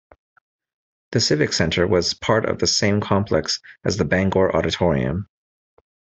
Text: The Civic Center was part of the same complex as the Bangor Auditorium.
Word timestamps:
The 1.11 1.19
Civic 1.19 1.53
Center 1.53 1.85
was 1.85 2.15
part 2.15 2.45
of 2.49 2.57
the 2.57 2.65
same 2.65 3.01
complex 3.01 3.59
as 3.83 3.97
the 3.97 4.03
Bangor 4.05 4.55
Auditorium. 4.55 5.29